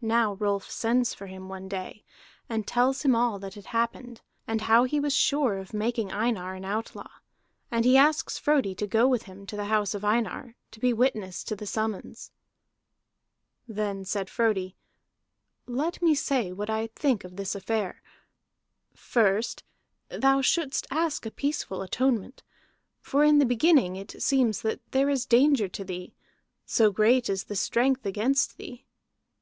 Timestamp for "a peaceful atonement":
21.26-22.42